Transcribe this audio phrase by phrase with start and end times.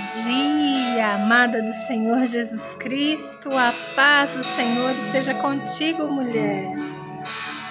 [0.00, 3.50] dia, amada do Senhor Jesus Cristo.
[3.52, 6.72] A paz do Senhor esteja contigo, mulher.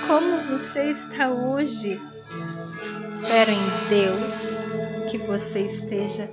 [0.06, 2.00] Como você está hoje?
[3.04, 6.30] Espero em Deus que você esteja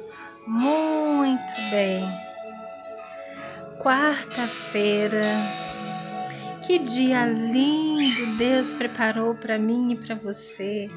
[0.46, 2.04] muito bem.
[3.82, 5.24] Quarta-feira.
[6.66, 10.90] Que dia lindo Deus preparou para mim e para você.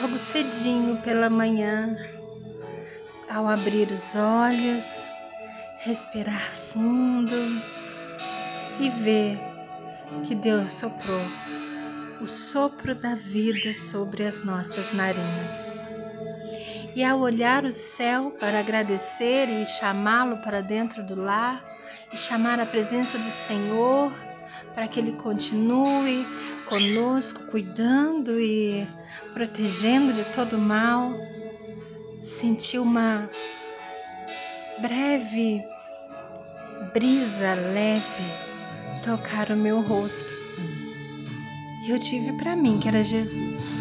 [0.00, 1.96] Logo cedinho pela manhã,
[3.30, 5.06] ao abrir os olhos,
[5.78, 7.62] respirar fundo
[8.80, 9.38] e ver
[10.26, 11.22] que Deus soprou
[12.20, 15.72] o sopro da vida sobre as nossas narinas.
[16.94, 21.64] E ao olhar o céu para agradecer e chamá-lo para dentro do lar
[22.12, 24.12] e chamar a presença do Senhor
[24.74, 26.26] para que Ele continue
[26.68, 28.86] conosco, cuidando e
[29.32, 31.12] protegendo de todo mal,
[32.22, 33.28] senti uma
[34.80, 35.62] breve
[36.92, 38.24] brisa leve
[39.04, 40.30] tocar o meu rosto.
[41.86, 43.80] E eu tive para mim que era Jesus.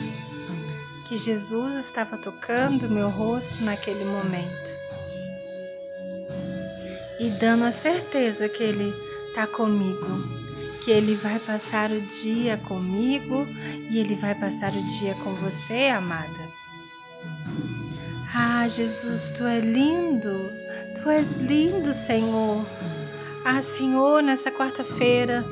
[1.08, 4.70] Que Jesus estava tocando o meu rosto naquele momento.
[7.20, 8.94] E dando a certeza que Ele
[9.28, 10.24] está comigo.
[10.84, 13.46] Que Ele vai passar o dia comigo
[13.90, 16.49] e Ele vai passar o dia com você, amada.
[18.32, 20.52] Ah, Jesus, tu és lindo,
[20.96, 22.64] tu és lindo, Senhor.
[23.44, 25.44] Ah, Senhor, nessa quarta-feira,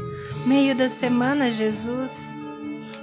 [0.46, 2.36] meio da semana, Jesus,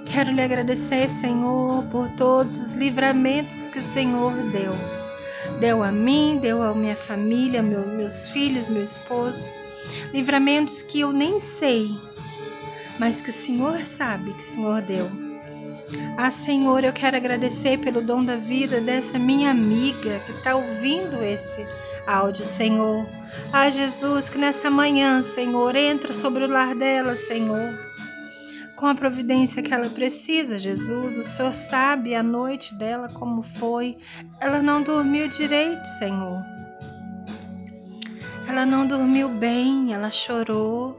[0.06, 4.72] quero lhe agradecer, Senhor, por todos os livramentos que o Senhor deu.
[5.58, 9.50] Deu a mim, deu a minha família, meu, meus filhos, meu esposo.
[10.12, 11.90] Livramentos que eu nem sei,
[13.00, 15.33] mas que o Senhor sabe que o Senhor deu.
[16.16, 21.22] Ah, Senhor, eu quero agradecer pelo dom da vida dessa minha amiga que está ouvindo
[21.22, 21.64] esse
[22.06, 23.06] áudio, Senhor.
[23.52, 27.78] Ah, Jesus, que nessa manhã, Senhor, entra sobre o lar dela, Senhor.
[28.76, 31.18] Com a providência que ela precisa, Jesus.
[31.18, 33.96] O Senhor sabe a noite dela como foi.
[34.40, 36.38] Ela não dormiu direito, Senhor.
[38.48, 40.96] Ela não dormiu bem, ela chorou.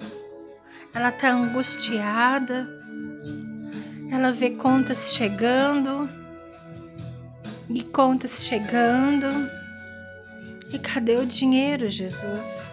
[0.94, 2.68] Ela está angustiada.
[4.16, 6.10] Ela vê contas chegando
[7.70, 9.28] e contas chegando.
[10.72, 12.70] E cadê o dinheiro, Jesus?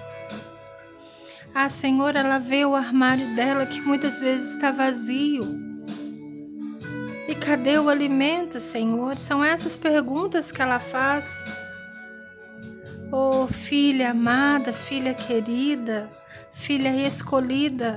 [1.53, 5.43] Ah, Senhor, ela vê o armário dela que muitas vezes está vazio.
[7.27, 9.17] E cadê o alimento, Senhor?
[9.17, 11.43] São essas perguntas que ela faz.
[13.11, 16.09] Oh, filha amada, filha querida,
[16.53, 17.97] filha escolhida.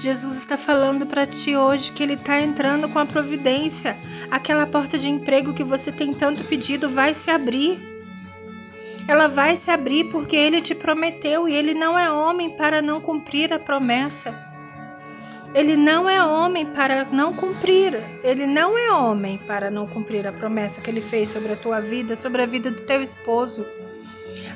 [0.00, 3.96] Jesus está falando para ti hoje que Ele está entrando com a providência.
[4.30, 7.78] Aquela porta de emprego que você tem tanto pedido vai se abrir.
[9.08, 13.00] Ela vai se abrir porque Ele te prometeu e Ele não é homem para não
[13.00, 14.34] cumprir a promessa.
[15.54, 17.94] Ele não é homem para não cumprir.
[18.22, 21.80] Ele não é homem para não cumprir a promessa que Ele fez sobre a tua
[21.80, 23.64] vida, sobre a vida do teu esposo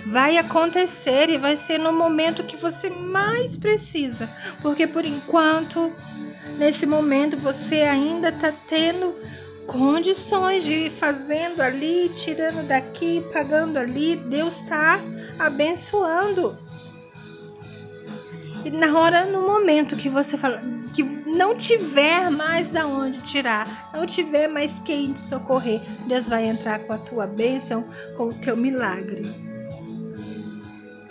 [0.07, 4.29] vai acontecer e vai ser no momento que você mais precisa,
[4.63, 5.91] porque por enquanto,
[6.59, 9.15] nesse momento, você ainda está tendo
[9.67, 14.17] condições de ir fazendo ali, tirando daqui, pagando ali.
[14.17, 14.99] Deus está
[15.39, 16.59] abençoando.
[18.65, 20.61] E na hora, no momento que você fala
[20.93, 26.47] que não tiver mais da onde tirar, não tiver mais quem te socorrer, Deus vai
[26.47, 27.85] entrar com a tua bênção,
[28.17, 29.23] com o teu milagre.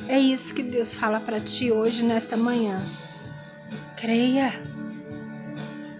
[0.10, 2.82] É isso que Deus fala para ti hoje, nesta manhã.
[3.96, 4.52] Creia.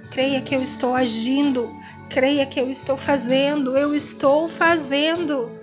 [0.10, 1.72] Creia que eu estou agindo.
[2.10, 3.78] Creia que eu estou fazendo.
[3.78, 5.56] Eu estou fazendo.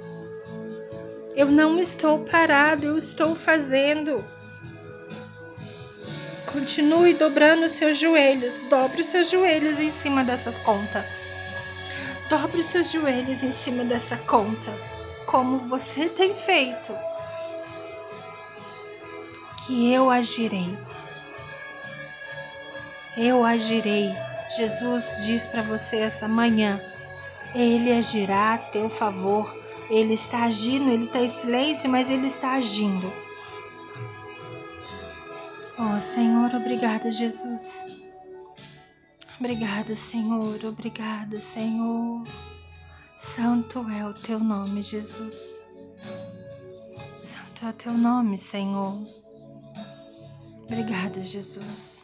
[1.35, 4.25] Eu não estou parado, eu estou fazendo.
[6.53, 8.61] Continue dobrando os seus joelhos.
[8.71, 11.05] Dobre os seus joelhos em cima dessa conta.
[12.31, 14.71] Dobre os seus joelhos em cima dessa conta.
[15.27, 17.16] Como você tem feito
[19.67, 20.77] que eu agirei.
[23.17, 24.15] Eu agirei.
[24.57, 26.81] Jesus diz para você essa manhã:
[27.55, 29.53] Ele agirá a teu favor.
[29.91, 33.13] Ele está agindo, ele está em silêncio, mas ele está agindo.
[35.79, 38.15] Oh Senhor, obrigada, Jesus.
[39.39, 40.59] Obrigada, Senhor.
[40.65, 42.27] Obrigada, Senhor.
[43.19, 45.63] Santo é o teu nome, Jesus.
[47.23, 49.26] Santo é o teu nome, Senhor.
[50.67, 52.03] Obrigada, Jesus.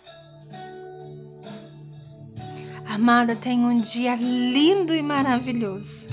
[2.87, 6.07] Amada, tenha um dia lindo e maravilhoso.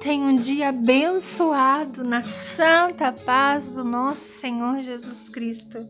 [0.00, 5.88] Tenha um dia abençoado na santa paz do nosso Senhor Jesus Cristo.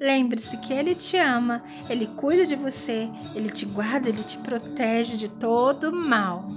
[0.00, 5.16] Lembre-se que Ele te ama, Ele cuida de você, Ele te guarda, Ele te protege
[5.16, 6.48] de todo mal.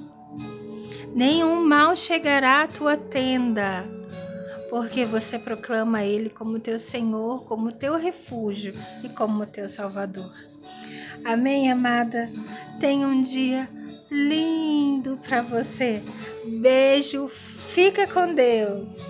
[1.13, 3.85] Nenhum mal chegará à tua tenda,
[4.75, 8.73] porque você proclama Ele como teu Senhor, como teu refúgio
[9.05, 10.29] e como teu Salvador.
[11.23, 12.29] Amém, amada?
[12.77, 13.69] Tenha um dia
[14.11, 16.03] lindo para você.
[16.59, 19.04] Beijo, fica com Deus.